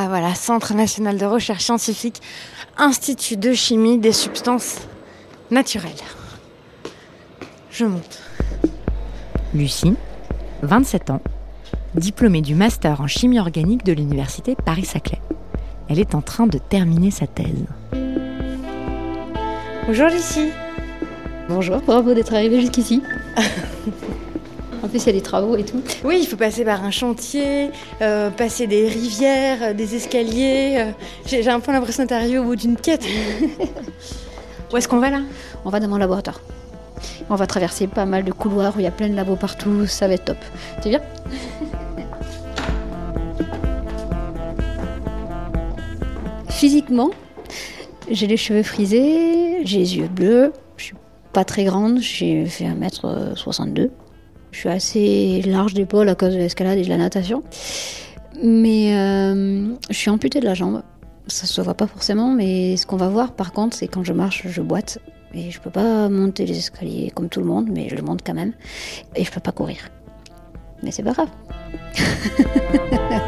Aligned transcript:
Ah 0.00 0.06
voilà, 0.06 0.32
Centre 0.36 0.74
national 0.74 1.18
de 1.18 1.26
recherche 1.26 1.64
scientifique, 1.64 2.22
Institut 2.76 3.36
de 3.36 3.52
chimie 3.52 3.98
des 3.98 4.12
substances 4.12 4.76
naturelles. 5.50 5.90
Je 7.72 7.84
monte. 7.84 8.22
Lucie, 9.54 9.94
27 10.62 11.10
ans, 11.10 11.20
diplômée 11.96 12.42
du 12.42 12.54
master 12.54 13.00
en 13.00 13.08
chimie 13.08 13.40
organique 13.40 13.84
de 13.84 13.92
l'université 13.92 14.54
Paris-Saclay. 14.64 15.20
Elle 15.88 15.98
est 15.98 16.14
en 16.14 16.22
train 16.22 16.46
de 16.46 16.58
terminer 16.58 17.10
sa 17.10 17.26
thèse. 17.26 17.66
Bonjour 19.88 20.06
Lucie. 20.10 20.50
Bonjour, 21.48 21.80
bravo 21.80 22.14
d'être 22.14 22.34
arrivée 22.34 22.60
jusqu'ici. 22.60 23.02
en 24.88 24.90
plus, 24.90 25.02
il 25.02 25.06
y 25.06 25.10
a 25.10 25.12
des 25.12 25.20
travaux 25.20 25.54
et 25.56 25.64
tout. 25.64 25.82
Oui, 26.02 26.18
il 26.22 26.26
faut 26.26 26.36
passer 26.36 26.64
par 26.64 26.82
un 26.82 26.90
chantier, 26.90 27.70
euh, 28.00 28.30
passer 28.30 28.66
des 28.66 28.88
rivières, 28.88 29.58
euh, 29.62 29.72
des 29.74 29.94
escaliers. 29.94 30.76
euh, 30.78 30.90
J'ai 31.26 31.42
j'ai 31.42 31.50
un 31.50 31.60
peu 31.60 31.72
l'impression 31.72 32.04
d'être 32.04 32.12
arrivée 32.12 32.38
au 32.38 32.44
bout 32.44 32.56
d'une 32.56 32.76
quête. 32.76 33.04
Où 34.72 34.76
est-ce 34.78 34.88
qu'on 34.88 34.98
va 34.98 35.10
là? 35.10 35.20
On 35.66 35.70
va 35.70 35.78
dans 35.80 35.88
mon 35.88 35.98
laboratoire. 35.98 36.40
On 37.28 37.34
va 37.34 37.46
traverser 37.46 37.86
pas 37.86 38.06
mal 38.06 38.24
de 38.24 38.32
couloirs 38.32 38.74
où 38.76 38.80
il 38.80 38.84
y 38.84 38.86
a 38.86 38.90
plein 38.90 39.08
de 39.10 39.14
labos 39.14 39.36
partout, 39.36 39.86
ça 39.86 40.08
va 40.08 40.14
être 40.14 40.24
top. 40.24 40.38
Tu 40.82 40.88
viens? 40.88 41.00
Physiquement, 46.48 47.10
j'ai 48.10 48.26
les 48.26 48.36
cheveux 48.36 48.62
frisés, 48.62 49.64
j'ai 49.64 49.78
les 49.78 49.96
yeux 49.96 50.08
bleus, 50.08 50.52
je 50.76 50.84
suis 50.84 50.94
pas 51.32 51.44
très 51.44 51.64
grande, 51.64 52.00
j'ai 52.00 52.46
fait 52.46 52.64
1m62. 52.64 53.90
Je 54.50 54.58
suis 54.58 54.68
assez 54.68 55.42
large 55.42 55.74
d'épaule 55.74 56.08
à 56.08 56.14
cause 56.14 56.32
de 56.32 56.38
l'escalade 56.38 56.78
et 56.78 56.82
de 56.82 56.88
la 56.88 56.96
natation. 56.96 57.42
Mais 58.42 58.96
euh, 58.96 59.74
je 59.90 59.96
suis 59.96 60.10
amputée 60.10 60.40
de 60.40 60.44
la 60.44 60.54
jambe. 60.54 60.82
Ça 61.26 61.46
se 61.46 61.60
voit 61.60 61.74
pas 61.74 61.86
forcément, 61.86 62.30
mais 62.30 62.76
ce 62.76 62.86
qu'on 62.86 62.96
va 62.96 63.08
voir 63.08 63.32
par 63.32 63.52
contre, 63.52 63.76
c'est 63.76 63.88
quand 63.88 64.04
je 64.04 64.12
marche, 64.12 64.44
je 64.46 64.62
boite. 64.62 64.98
Et 65.34 65.50
je 65.50 65.60
peux 65.60 65.70
pas 65.70 66.08
monter 66.08 66.46
les 66.46 66.56
escaliers 66.56 67.10
comme 67.14 67.28
tout 67.28 67.40
le 67.40 67.46
monde, 67.46 67.68
mais 67.70 67.88
je 67.88 67.96
le 67.96 68.02
monte 68.02 68.20
quand 68.24 68.34
même. 68.34 68.52
Et 69.14 69.24
je 69.24 69.30
peux 69.30 69.40
pas 69.40 69.52
courir. 69.52 69.90
Mais 70.82 70.90
c'est 70.90 71.02
pas 71.02 71.12
grave. 71.12 71.28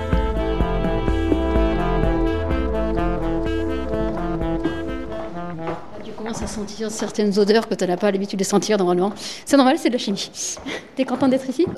commences 6.33 6.43
à 6.43 6.47
sentir 6.47 6.91
certaines 6.91 7.37
odeurs 7.39 7.69
que 7.69 7.75
tu 7.75 7.85
n'as 7.87 7.97
pas 7.97 8.11
l'habitude 8.11 8.39
de 8.39 8.45
sentir 8.45 8.79
normalement. 8.79 9.13
C'est 9.45 9.57
normal, 9.57 9.77
c'est 9.79 9.89
de 9.89 9.95
la 9.95 9.99
chimie. 9.99 10.31
T'es 10.97 11.05
content 11.05 11.27
d'être 11.29 11.49
ici 11.49 11.67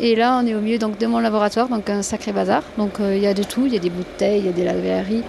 Et 0.00 0.14
là, 0.14 0.38
on 0.42 0.46
est 0.46 0.54
au 0.54 0.60
milieu 0.60 0.78
donc, 0.78 0.98
de 0.98 1.06
mon 1.06 1.18
laboratoire, 1.18 1.68
donc 1.68 1.88
un 1.90 2.02
sacré 2.02 2.32
bazar. 2.32 2.62
Donc 2.76 3.00
euh, 3.00 3.16
il 3.16 3.22
y 3.22 3.26
a 3.26 3.34
de 3.34 3.42
tout, 3.42 3.66
il 3.66 3.72
y 3.72 3.76
a 3.76 3.80
des 3.80 3.90
bouteilles, 3.90 4.38
il 4.40 4.46
y 4.46 4.48
a 4.48 4.52
des 4.52 4.62
laveries. 4.64 5.24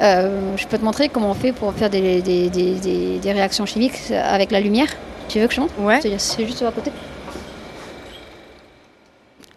Euh, 0.00 0.56
je 0.56 0.66
peux 0.66 0.78
te 0.78 0.84
montrer 0.84 1.08
comment 1.10 1.30
on 1.30 1.34
fait 1.34 1.52
pour 1.52 1.72
faire 1.74 1.90
des, 1.90 2.22
des- 2.22 2.48
des- 2.48 2.76
des- 2.76 3.18
des 3.18 3.32
réactions 3.32 3.66
chimiques 3.66 4.10
avec 4.10 4.50
la 4.50 4.60
lumière. 4.60 4.88
Tu 5.28 5.40
veux 5.40 5.46
que 5.48 5.54
je 5.54 5.60
montre 5.60 5.78
Ouais. 5.80 6.00
C'est 6.00 6.18
c'est 6.18 6.46
juste 6.46 6.62
à 6.62 6.70
côté. 6.72 6.90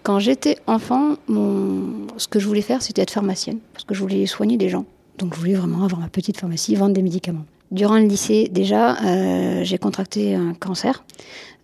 Quand 0.03 0.19
j'étais 0.19 0.58
enfant, 0.67 1.16
mon... 1.28 2.08
ce 2.17 2.28
que 2.28 2.39
je 2.39 2.45
voulais 2.47 2.61
faire, 2.61 2.81
c'était 2.81 3.02
être 3.03 3.11
pharmacienne, 3.11 3.59
parce 3.73 3.86
que 3.86 3.94
je 3.95 4.02
voulais 4.02 4.25
soigner 4.28 4.58
des 4.58 4.69
gens. 4.69 4.86
Donc 5.18 5.34
je 5.36 5.40
voulais 5.40 5.54
vraiment 5.54 5.84
avoir 5.84 6.02
ma 6.02 6.10
petite 6.10 6.38
pharmacie, 6.38 6.76
vendre 6.76 6.94
des 6.94 7.02
médicaments. 7.02 7.46
Durant 7.72 7.98
le 7.98 8.06
lycée, 8.06 8.48
déjà, 8.52 8.98
euh, 9.04 9.64
j'ai 9.64 9.78
contracté 9.78 10.36
un 10.36 10.54
cancer 10.54 11.04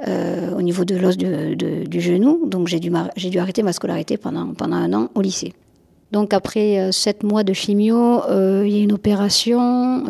euh, 0.07 0.51
au 0.55 0.61
niveau 0.61 0.83
de 0.83 0.95
l'os 0.95 1.15
du 1.15 2.01
genou, 2.01 2.47
donc 2.47 2.67
j'ai 2.67 2.79
dû, 2.79 2.91
arrêter 3.39 3.61
ma 3.61 3.71
scolarité 3.71 4.17
pendant, 4.17 4.53
un 4.59 4.93
an 4.93 5.09
au 5.13 5.21
lycée. 5.21 5.53
Donc 6.11 6.33
après 6.33 6.79
euh, 6.79 6.91
sept 6.91 7.23
mois 7.23 7.43
de 7.43 7.53
chimio, 7.53 8.21
il 8.29 8.69
y 8.69 8.79
a 8.79 8.83
une 8.83 8.91
opération 8.93 10.03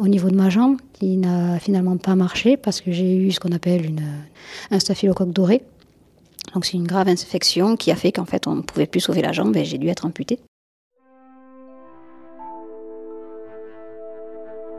au 0.00 0.08
niveau 0.08 0.30
de 0.30 0.36
ma 0.36 0.48
jambe 0.48 0.76
qui 0.92 1.16
n'a 1.16 1.58
finalement 1.58 1.96
pas 1.96 2.14
marché 2.14 2.56
parce 2.56 2.80
que 2.80 2.92
j'ai 2.92 3.16
eu 3.16 3.32
ce 3.32 3.40
qu'on 3.40 3.52
appelle 3.52 3.84
une, 3.84 4.02
un 4.70 4.78
staphylocoque 4.78 5.32
doré. 5.32 5.62
Donc 6.54 6.64
c'est 6.64 6.74
une 6.74 6.86
grave 6.86 7.08
infection 7.08 7.76
qui 7.76 7.90
a 7.90 7.96
fait 7.96 8.12
qu'en 8.12 8.24
fait 8.24 8.46
on 8.46 8.54
ne 8.56 8.62
pouvait 8.62 8.86
plus 8.86 9.00
sauver 9.00 9.22
la 9.22 9.32
jambe 9.32 9.56
et 9.56 9.64
j'ai 9.64 9.78
dû 9.78 9.88
être 9.88 10.06
amputée. 10.06 10.38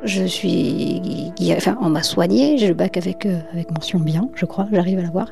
Je 0.06 0.26
suis, 0.26 1.32
enfin, 1.56 1.78
on 1.82 1.90
m'a 1.90 2.04
soigné, 2.04 2.58
j'ai 2.58 2.68
le 2.68 2.74
bac 2.74 2.98
avec, 2.98 3.26
euh, 3.26 3.40
avec 3.54 3.72
mention 3.72 4.00
bien, 4.00 4.30
je 4.36 4.46
crois, 4.46 4.68
j'arrive 4.72 5.00
à 5.00 5.02
l'avoir. 5.02 5.28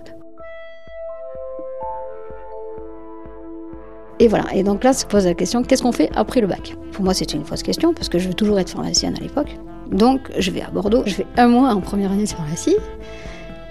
Et 4.20 4.28
voilà, 4.28 4.46
et 4.54 4.64
donc 4.64 4.84
là 4.84 4.94
se 4.94 5.06
pose 5.06 5.26
la 5.26 5.34
question, 5.34 5.64
qu'est-ce 5.64 5.84
qu'on 5.84 5.92
fait 5.92 6.10
après 6.16 6.42
le 6.42 6.48
bac? 6.48 6.76
Pour 6.94 7.04
moi 7.04 7.14
c'était 7.14 7.36
une 7.36 7.44
fausse 7.44 7.64
question 7.64 7.94
parce 7.94 8.08
que 8.08 8.20
je 8.20 8.28
veux 8.28 8.34
toujours 8.34 8.60
être 8.60 8.70
pharmacienne 8.70 9.16
à 9.18 9.20
l'époque. 9.20 9.58
Donc 9.92 10.22
je 10.38 10.52
vais 10.52 10.62
à 10.62 10.70
Bordeaux, 10.70 11.04
je 11.06 11.16
fais 11.16 11.26
un 11.38 11.48
mois 11.48 11.70
en 11.70 11.82
première 11.82 12.12
année 12.12 12.26
de 12.26 12.30
pharmacie. 12.30 12.78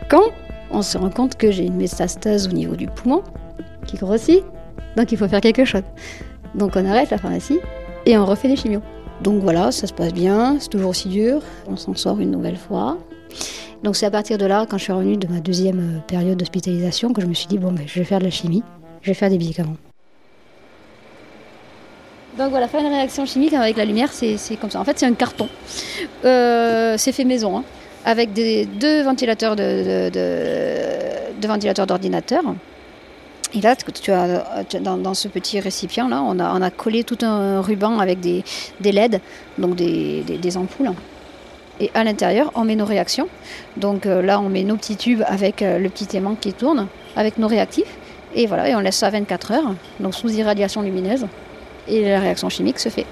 Quand 0.09 0.25
on 0.71 0.82
se 0.82 0.99
rend 0.99 1.11
compte 1.11 1.37
que 1.37 1.50
j'ai 1.50 1.65
une 1.65 1.77
métastase 1.77 2.49
au 2.49 2.53
niveau 2.53 2.75
du 2.75 2.88
poumon 2.88 3.22
qui 3.87 3.97
grossit, 3.97 4.43
donc 4.97 5.12
il 5.12 5.19
faut 5.19 5.28
faire 5.28 5.41
quelque 5.41 5.65
chose. 5.65 5.84
Donc 6.56 6.72
on 6.75 6.84
arrête 6.84 7.11
la 7.11 7.19
pharmacie 7.19 7.61
et 8.05 8.19
on 8.19 8.27
refait 8.27 8.49
des 8.49 8.56
chimios. 8.56 8.82
Donc 9.22 9.42
voilà, 9.42 9.70
ça 9.70 9.86
se 9.86 9.92
passe 9.92 10.14
bien, 10.14 10.56
c'est 10.60 10.70
toujours 10.70 10.91
aussi 10.91 11.08
dur, 11.08 11.42
on 11.66 11.76
s'en 11.76 11.94
sort 11.94 12.20
une 12.20 12.31
nouvelle 12.31 12.56
fois. 12.56 12.97
Donc 13.82 13.97
c'est 13.97 14.06
à 14.06 14.10
partir 14.10 14.38
de 14.38 14.47
là, 14.47 14.66
quand 14.69 14.78
je 14.78 14.84
suis 14.84 14.92
revenue 14.92 15.16
de 15.16 15.26
ma 15.28 15.41
deuxième 15.41 15.78
euh, 15.78 16.00
période 16.06 16.38
d'hospitalisation, 16.38 17.12
que 17.12 17.20
je 17.20 17.26
me 17.26 17.34
suis 17.34 17.47
dit, 17.47 17.58
bon, 17.58 17.72
ben, 17.72 17.84
je 17.86 17.98
vais 17.98 18.04
faire 18.04 18.19
de 18.19 18.25
la 18.25 18.31
chimie, 18.31 18.62
je 19.03 19.08
vais 19.10 19.14
faire 19.14 19.28
des 19.28 19.38
médicaments. 19.38 19.76
Donc 22.38 22.50
voilà, 22.50 22.69
faire 22.69 22.81
une 22.81 22.92
réaction 22.92 23.26
chimique 23.26 23.53
avec 23.53 23.76
la 23.76 23.84
lumière, 23.84 24.10
c'est 24.12 24.38
comme 24.60 24.70
ça. 24.70 24.81
En 24.81 24.84
fait, 24.84 24.98
c'est 24.98 25.06
un 25.06 25.14
carton. 25.14 25.48
Euh, 26.25 26.94
c'est 26.97 27.12
fait 27.12 27.25
maison, 27.25 27.58
hein, 27.58 27.64
avec 28.04 28.32
des, 28.32 28.64
deux 28.64 29.02
ventilateurs 29.02 29.56
ventilateurs 31.42 31.87
d'ordinateur. 31.87 32.42
Et 33.53 33.61
là, 33.61 33.75
tu- 33.75 34.12
as, 34.12 34.44
dans, 34.81 35.15
ce 35.15 35.27
petit 35.28 35.59
récipient 35.59 36.09
là, 36.09 36.22
on 36.22 36.38
a, 36.38 36.71
collé 36.71 37.03
tout 37.05 37.19
un 37.22 37.61
ruban 37.61 37.99
avec 37.99 38.21
des, 38.21 38.44
des 38.81 38.93
LED, 38.93 39.21
donc 39.59 39.75
des, 39.75 40.22
des- 40.22 40.56
ampoules. 40.56 40.93
Et 41.81 41.91
à 41.94 42.05
l'intérieur, 42.05 42.53
on 42.55 42.65
met 42.65 42.77
nos 42.77 42.84
réactions. 42.84 43.27
Donc 43.77 44.06
euh, 44.06 44.22
là, 44.22 44.38
on 44.41 44.49
met 44.49 44.62
nos 44.65 44.77
petits 44.77 44.97
tubes 44.97 45.22
avec 45.27 45.62
euh, 45.62 45.78
le 45.78 45.88
petit 45.88 46.15
aimant 46.16 46.37
qui 46.38 46.53
tourne, 46.53 46.87
avec 47.16 47.38
nos 47.38 47.49
réactifs. 47.49 47.97
Et 48.34 48.47
voilà, 48.47 48.69
et 48.69 48.75
on 48.77 48.81
laisse 48.81 48.97
ça 48.97 49.11
24 49.11 49.53
heures, 49.53 49.75
donc 49.99 50.15
sous 50.15 50.28
irradiation 50.31 50.82
lumineuse. 50.82 51.27
Et 51.88 52.09
la 52.09 52.21
réaction 52.21 52.49
chimique 52.50 52.78
se 52.78 52.88
fait. 52.91 53.06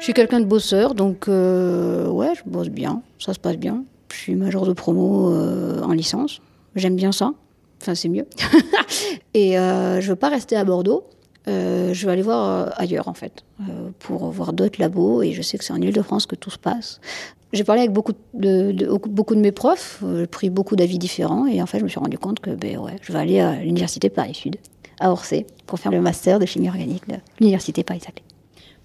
Je 0.00 0.04
suis 0.04 0.12
quelqu'un 0.12 0.40
de 0.40 0.44
bosseur, 0.44 0.94
donc 0.94 1.28
euh, 1.28 2.06
ouais, 2.08 2.32
je 2.36 2.42
bosse 2.44 2.68
bien, 2.68 3.00
ça 3.18 3.32
se 3.32 3.38
passe 3.38 3.56
bien. 3.56 3.84
Je 4.12 4.18
suis 4.18 4.34
major 4.34 4.66
de 4.66 4.74
promo 4.74 5.34
en 5.82 5.92
licence, 5.92 6.40
j'aime 6.76 6.96
bien 6.96 7.12
ça, 7.12 7.32
enfin 7.80 7.94
c'est 7.94 8.08
mieux. 8.08 8.26
Et 9.34 9.58
euh, 9.58 10.00
je 10.00 10.08
veux 10.08 10.16
pas 10.16 10.28
rester 10.28 10.56
à 10.56 10.64
Bordeaux, 10.64 11.04
euh, 11.46 11.92
je 11.92 12.06
vais 12.06 12.12
aller 12.12 12.22
voir 12.22 12.48
euh, 12.48 12.70
ailleurs 12.76 13.08
en 13.08 13.14
fait, 13.14 13.44
euh, 13.60 13.90
pour 13.98 14.30
voir 14.30 14.52
d'autres 14.52 14.80
labos, 14.80 15.22
et 15.22 15.32
je 15.32 15.42
sais 15.42 15.58
que 15.58 15.64
c'est 15.64 15.72
en 15.72 15.80
Ile-de-France 15.80 16.26
que 16.26 16.36
tout 16.36 16.50
se 16.50 16.58
passe. 16.58 17.00
J'ai 17.52 17.64
parlé 17.64 17.82
avec 17.82 17.92
beaucoup 17.92 18.12
de, 18.32 18.98
beaucoup 19.08 19.34
de 19.34 19.40
mes 19.40 19.52
profs, 19.52 20.02
j'ai 20.16 20.26
pris 20.26 20.50
beaucoup 20.50 20.74
d'avis 20.74 20.98
différents, 20.98 21.46
et 21.46 21.62
en 21.62 21.66
fait 21.66 21.78
je 21.78 21.84
me 21.84 21.88
suis 21.88 22.00
rendu 22.00 22.18
compte 22.18 22.40
que 22.40 22.50
ben, 22.50 22.78
ouais, 22.78 22.96
je 23.02 23.12
vais 23.12 23.18
aller 23.18 23.40
à 23.40 23.56
l'université 23.56 24.08
Paris-Sud, 24.08 24.56
à 25.00 25.12
Orsay, 25.12 25.46
pour 25.66 25.78
faire 25.78 25.92
le 25.92 26.00
master 26.00 26.38
de 26.38 26.46
chimie 26.46 26.68
organique 26.68 27.06
de 27.08 27.16
l'université 27.38 27.84
Paris-Saclay. 27.84 28.24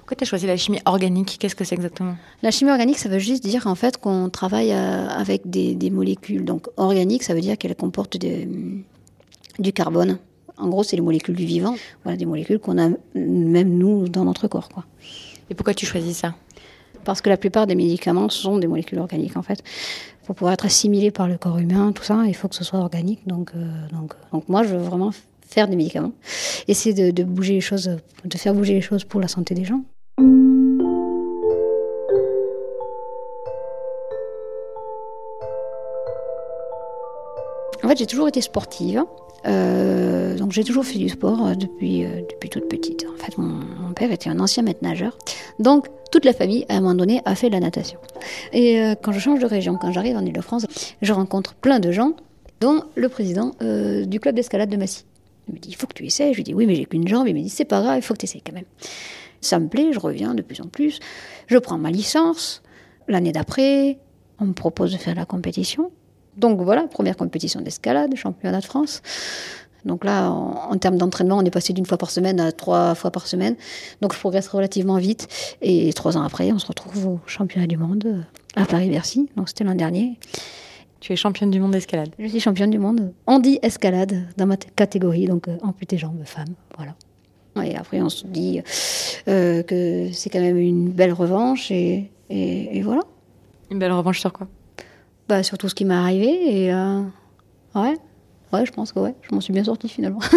Pourquoi 0.09 0.17
tu 0.17 0.23
as 0.23 0.27
choisi 0.27 0.47
la 0.47 0.57
chimie 0.57 0.79
organique? 0.85 1.37
Qu'est-ce 1.39 1.53
que 1.53 1.63
c'est 1.63 1.75
exactement? 1.75 2.15
La 2.41 2.49
chimie 2.49 2.71
organique, 2.71 2.97
ça 2.97 3.09
veut 3.09 3.19
juste 3.19 3.43
dire 3.43 3.67
en 3.67 3.75
fait 3.75 3.97
qu'on 3.97 4.27
travaille 4.29 4.71
euh, 4.71 5.07
avec 5.07 5.47
des, 5.47 5.75
des 5.75 5.91
molécules. 5.91 6.43
Donc 6.43 6.67
organique, 6.77 7.21
ça 7.21 7.35
veut 7.35 7.41
dire 7.41 7.59
qu'elles 7.59 7.75
comportent 7.75 8.17
des- 8.17 8.49
du 9.59 9.71
carbone. 9.71 10.17
En 10.57 10.67
gros, 10.67 10.81
c'est 10.81 10.95
les 10.95 11.03
molécules 11.03 11.35
du 11.35 11.45
vivant. 11.45 11.75
Voilà, 12.03 12.17
des 12.17 12.25
molécules 12.25 12.57
qu'on 12.57 12.79
a 12.79 12.89
même 13.13 13.77
nous 13.77 14.09
dans 14.09 14.25
notre 14.25 14.47
corps, 14.47 14.69
quoi. 14.69 14.83
Et 15.51 15.53
pourquoi 15.53 15.75
tu 15.75 15.85
choisis 15.85 16.17
ça? 16.17 16.33
Parce 17.03 17.21
que 17.21 17.29
la 17.29 17.37
plupart 17.37 17.67
des 17.67 17.75
médicaments 17.75 18.29
sont 18.29 18.57
des 18.57 18.65
molécules 18.65 18.97
organiques, 18.97 19.37
en 19.37 19.43
fait. 19.43 19.63
Pour 20.25 20.33
pouvoir 20.33 20.53
être 20.53 20.65
assimilé 20.65 21.11
par 21.11 21.27
le 21.27 21.37
corps 21.37 21.59
humain, 21.59 21.91
tout 21.91 22.01
ça, 22.03 22.23
il 22.25 22.35
faut 22.35 22.47
que 22.47 22.55
ce 22.55 22.63
soit 22.63 22.79
organique. 22.79 23.27
Donc, 23.27 23.51
euh, 23.55 23.87
donc, 23.93 24.13
donc 24.33 24.49
moi, 24.49 24.63
je 24.63 24.69
veux 24.69 24.81
vraiment 24.81 25.11
faire 25.47 25.67
des 25.67 25.75
médicaments, 25.75 26.13
essayer 26.67 26.95
de, 26.95 27.11
de 27.11 27.23
bouger 27.23 27.53
les 27.53 27.61
choses, 27.61 27.91
de 28.25 28.37
faire 28.39 28.55
bouger 28.55 28.73
les 28.73 28.81
choses 28.81 29.03
pour 29.03 29.21
la 29.21 29.27
santé 29.27 29.53
des 29.53 29.65
gens. 29.65 29.83
En 37.81 37.87
fait, 37.87 37.97
j'ai 37.97 38.05
toujours 38.05 38.27
été 38.27 38.41
sportive. 38.41 39.03
Euh, 39.45 40.35
donc 40.37 40.51
j'ai 40.51 40.63
toujours 40.63 40.83
fait 40.83 40.99
du 40.99 41.07
sport 41.07 41.47
euh, 41.47 41.55
depuis, 41.55 42.03
euh, 42.03 42.21
depuis 42.29 42.49
toute 42.49 42.67
petite. 42.67 43.05
En 43.11 43.17
fait, 43.17 43.37
mon, 43.37 43.93
père 43.93 44.11
était 44.11 44.29
un 44.29 44.39
ancien 44.39 44.63
maître 44.63 44.83
nageur. 44.83 45.17
Donc 45.59 45.87
toute 46.11 46.25
la 46.25 46.33
famille, 46.33 46.65
à 46.69 46.75
un 46.75 46.81
moment 46.81 46.95
donné, 46.95 47.21
a 47.25 47.35
fait 47.35 47.47
de 47.47 47.53
la 47.53 47.59
natation. 47.59 47.99
Et 48.53 48.81
quand 49.01 49.11
je 49.11 49.19
change 49.19 49.39
de 49.39 49.45
région, 49.45 49.75
quand 49.75 49.91
j'arrive 49.91 50.15
en 50.17 50.25
Ile-de-France, 50.25 50.67
je 51.01 51.13
rencontre 51.13 51.55
plein 51.55 51.79
de 51.79 51.91
gens 51.91 52.13
dont 52.61 52.83
le 52.95 53.09
président 53.09 53.51
du 54.05 54.19
club 54.19 54.35
d'escalade 54.35 54.69
de 54.69 54.77
Massy. 54.77 55.05
Il 55.47 55.55
me 55.55 55.59
dit, 55.59 55.69
il 55.69 55.75
faut 55.75 55.87
que 55.87 55.93
tu 55.93 56.05
essaies. 56.05 56.31
Je 56.31 56.37
lui 56.37 56.43
dis, 56.43 56.53
oui, 56.53 56.65
mais 56.65 56.75
j'ai 56.75 56.85
qu'une 56.85 57.07
jambe. 57.07 57.27
Il 57.27 57.35
me 57.35 57.41
dit, 57.41 57.49
c'est 57.49 57.65
pas 57.65 57.81
grave, 57.81 57.97
il 57.97 58.01
faut 58.01 58.13
que 58.13 58.19
tu 58.19 58.25
essaies 58.25 58.41
quand 58.45 58.53
même. 58.53 58.65
Ça 59.41 59.59
me 59.59 59.67
plaît, 59.67 59.93
je 59.93 59.99
reviens 59.99 60.33
de 60.33 60.41
plus 60.41 60.61
en 60.61 60.67
plus. 60.67 60.99
Je 61.47 61.57
prends 61.57 61.77
ma 61.77 61.91
licence. 61.91 62.61
L'année 63.07 63.31
d'après, 63.31 63.99
on 64.39 64.45
me 64.45 64.53
propose 64.53 64.91
de 64.91 64.97
faire 64.97 65.15
la 65.15 65.25
compétition. 65.25 65.91
Donc 66.37 66.61
voilà, 66.61 66.83
première 66.87 67.17
compétition 67.17 67.61
d'escalade, 67.61 68.15
championnat 68.15 68.59
de 68.59 68.65
France. 68.65 69.01
Donc 69.85 70.03
là, 70.03 70.29
en, 70.29 70.77
termes 70.77 70.97
d'entraînement, 70.97 71.37
on 71.37 71.45
est 71.45 71.51
passé 71.51 71.73
d'une 71.73 71.85
fois 71.85 71.97
par 71.97 72.11
semaine 72.11 72.39
à 72.39 72.51
trois 72.51 72.95
fois 72.95 73.11
par 73.11 73.27
semaine. 73.27 73.55
Donc 74.01 74.13
je 74.13 74.19
progresse 74.19 74.47
relativement 74.47 74.97
vite. 74.97 75.27
Et 75.61 75.93
trois 75.93 76.17
ans 76.17 76.23
après, 76.23 76.51
on 76.51 76.59
se 76.59 76.67
retrouve 76.67 77.07
au 77.07 77.19
championnat 77.25 77.67
du 77.67 77.77
monde 77.77 78.25
à 78.55 78.65
Paris-Bercy. 78.65 79.29
Donc 79.35 79.49
c'était 79.49 79.63
l'an 79.63 79.75
dernier. 79.75 80.19
Tu 80.99 81.13
es 81.13 81.15
championne 81.15 81.49
du 81.49 81.61
monde 81.61 81.71
d'escalade 81.71 82.09
Je 82.19 82.27
suis 82.27 82.41
championne 82.41 82.71
du 82.71 82.79
monde. 82.79 83.13
On 83.25 83.39
dit 83.39 83.57
escalade 83.61 84.27
dans 84.35 84.45
ma 84.45 84.57
catégorie, 84.57 85.27
donc 85.27 85.47
euh, 85.47 85.57
amputé 85.61 85.97
jambes, 85.97 86.21
femme. 86.25 86.55
Voilà. 86.75 86.93
Et 87.63 87.75
après, 87.75 88.01
on 88.01 88.09
se 88.09 88.25
dit 88.25 88.61
euh, 89.27 89.63
que 89.63 90.09
c'est 90.13 90.29
quand 90.29 90.39
même 90.39 90.57
une 90.57 90.89
belle 90.89 91.13
revanche. 91.13 91.71
Et, 91.71 92.11
et, 92.29 92.81
voilà. 92.81 93.01
Une 93.71 93.79
belle 93.79 93.91
revanche 93.91 94.19
sur 94.19 94.33
quoi? 94.33 94.47
Bah, 95.27 95.43
Sur 95.43 95.57
tout 95.57 95.69
ce 95.69 95.75
qui 95.75 95.85
m'est 95.85 95.93
arrivé. 95.93 96.63
Et 96.65 96.73
euh, 96.73 97.01
ouais. 97.75 97.97
Ouais, 98.51 98.65
je 98.65 98.71
pense 98.71 98.91
que 98.91 98.99
ouais, 98.99 99.13
je 99.21 99.35
m'en 99.35 99.41
suis 99.41 99.53
bien 99.53 99.63
sortie 99.63 99.89
finalement. 99.89 100.21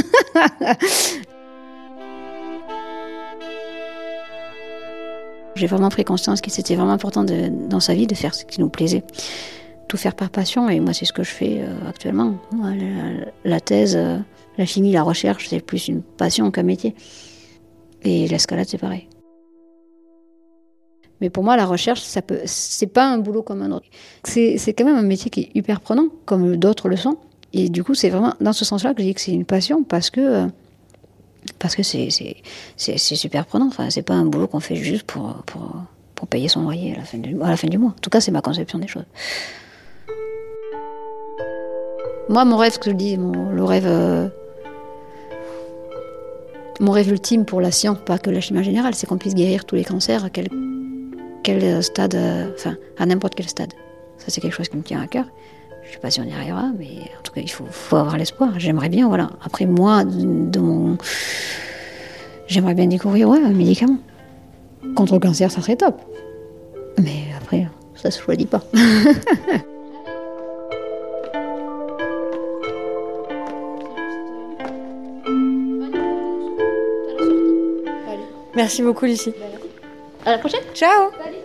J'ai 5.55 5.67
vraiment 5.67 5.89
pris 5.91 6.05
conscience 6.05 6.41
que 6.41 6.51
c'était 6.51 6.75
vraiment 6.75 6.93
important 6.93 7.25
de, 7.25 7.49
dans 7.69 7.81
sa 7.81 7.95
vie 7.95 8.07
de 8.07 8.15
faire 8.15 8.35
ce 8.35 8.45
qui 8.45 8.61
nous 8.61 8.69
plaisait. 8.69 9.05
Tout 9.93 9.99
faire 9.99 10.15
par 10.15 10.31
passion, 10.31 10.71
et 10.71 10.81
moi 10.81 10.95
c'est 10.95 11.05
ce 11.05 11.13
que 11.13 11.23
je 11.23 11.29
fais 11.29 11.61
euh, 11.61 11.87
actuellement. 11.87 12.39
la, 13.45 13.61
thèse, 13.61 13.95
euh, 13.95 14.17
la 14.57 14.65
chimie, 14.65 14.91
la 14.91 15.03
recherche, 15.03 15.51
c'est 15.51 15.61
plus 15.61 15.87
une 15.87 16.01
passion 16.01 16.51
qu'un 16.51 16.63
métier. 16.63 16.95
Et 18.03 18.27
l'escalade, 18.27 18.67
c'est 18.67 18.79
pareil. 18.79 19.07
Mais 21.21 21.29
pour 21.29 21.45
moi, 21.45 21.59
la 21.59 21.67
recherche, 21.67 22.01
ça 22.01 22.23
peut, 22.23 22.41
c'est 22.47 22.87
pas 22.87 23.05
un 23.05 23.19
boulot 23.19 23.43
comme 23.43 23.61
un 23.61 23.71
autre. 23.71 23.85
C'est, 24.25 24.57
quand 24.73 24.87
même 24.87 24.97
un 24.97 25.03
métier 25.03 25.31
qui 25.31 25.41
est 25.41 25.51
hyper 25.55 25.83
prenant, 25.83 26.07
comme 26.25 26.57
d'autres 26.57 26.89
le 26.89 26.97
sont. 26.97 27.19
Et 27.53 27.69
du 27.69 27.85
coup, 27.85 27.93
c'est 27.93 28.09
vraiment 28.09 28.33
dans 28.41 28.55
ce 28.55 28.65
sens-là 28.65 28.95
que 28.95 29.03
je 29.03 29.09
dis 29.09 29.13
que 29.13 29.21
c'est 29.21 29.33
une 29.33 29.45
passion 29.45 29.85
parce 29.85 30.09
que 30.09 30.21
euh, 30.23 30.47
parce 31.59 31.77
que 31.77 31.83
c'est 31.83 32.97
super 32.97 33.45
prenant. 33.45 33.67
Enfin, 33.67 33.91
c'est 33.91 34.01
pas 34.01 34.15
un 34.15 34.25
boulot 34.25 34.47
qu'on 34.47 34.61
fait 34.61 34.77
juste 34.77 35.03
pour, 35.03 35.43
pour, 35.45 35.71
pour, 36.15 36.29
payer 36.29 36.49
son 36.49 36.63
loyer 36.63 36.95
à 36.95 37.01
la, 37.01 37.05
fin 37.05 37.19
du, 37.19 37.39
à 37.43 37.51
la 37.51 37.59
fin 37.59 37.69
du 37.69 37.77
mois. 37.77 37.91
En 37.91 38.01
tout 38.01 38.09
cas, 38.09 38.23
c'est 38.23 38.31
ma 38.31 38.41
conception 38.41 38.79
des 38.79 38.89
choses. 38.89 39.05
Moi, 42.29 42.45
mon 42.45 42.57
rêve, 42.57 42.73
ce 42.73 42.79
que 42.79 42.91
je 42.91 42.97
dis, 42.97 43.19
mon, 43.19 43.51
le 43.51 43.65
rêve, 43.65 43.87
euh, 43.87 44.29
mon 46.81 46.93
rêve 46.93 47.11
ultime 47.11 47.45
pour 47.45 47.61
la 47.61 47.71
science, 47.71 47.99
pas 48.05 48.19
que 48.19 48.31
la 48.31 48.41
chimie 48.41 48.63
générale, 48.63 48.95
c'est 48.95 49.07
qu'on 49.07 49.19
puisse 49.19 49.35
guérir 49.35 49.65
tous 49.65 49.75
les 49.75 49.85
cancers 49.85 50.25
à 50.25 50.31
quel, 50.31 50.49
quel 51.43 51.83
stade, 51.83 52.15
euh, 52.15 52.51
enfin, 52.55 52.77
à 52.99 53.07
n'importe 53.07 53.35
quel 53.35 53.49
stade. 53.49 53.73
Ça, 54.19 54.27
c'est 54.29 54.41
quelque 54.41 54.55
chose 54.55 54.69
qui 54.69 54.77
me 54.77 54.83
tient 54.83 55.01
à 55.01 55.07
cœur. 55.07 55.25
Je 55.85 55.93
sais 55.93 55.99
pas 55.99 56.11
si 56.11 56.21
on 56.21 56.25
y 56.25 56.33
arrivera, 56.33 56.71
mais 56.79 57.11
en 57.19 57.23
tout 57.23 57.33
cas, 57.33 57.41
il 57.41 57.51
faut, 57.51 57.67
avoir 57.97 58.17
l'espoir. 58.17 58.53
J'aimerais 58.59 58.89
bien, 58.89 59.09
voilà. 59.09 59.31
Après, 59.45 59.67
moi, 59.67 60.05
de, 60.05 60.59
mon. 60.61 60.97
J'aimerais 62.47 62.75
bien 62.75 62.87
découvrir 62.87 63.29
ouais, 63.29 63.43
un 63.43 63.53
médicament. 63.53 63.99
Contre 64.95 65.15
le 65.15 65.21
cancer, 65.21 65.51
ça 65.51 65.61
serait 65.61 65.77
top. 65.77 66.01
Mais 66.99 67.25
après, 67.37 67.67
ça 67.95 68.11
se 68.11 68.21
choisit 68.21 68.49
pas. 68.49 68.63
Merci 78.63 78.81
beaucoup, 78.81 79.07
Lucie. 79.07 79.35
À 80.25 80.31
la 80.31 80.39
prochaine. 80.39 80.63
Ciao. 80.73 81.11
Salut. 81.19 81.37